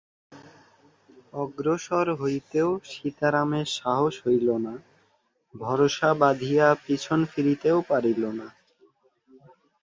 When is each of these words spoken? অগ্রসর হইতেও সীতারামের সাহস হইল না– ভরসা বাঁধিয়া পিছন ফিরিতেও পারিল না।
অগ্রসর 1.33 2.07
হইতেও 2.19 2.69
সীতারামের 2.91 3.67
সাহস 3.77 4.13
হইল 4.25 4.47
না– 4.65 4.83
ভরসা 5.55 6.09
বাঁধিয়া 6.21 6.67
পিছন 6.83 7.19
ফিরিতেও 7.31 7.79
পারিল 7.89 8.23
না। 8.39 8.47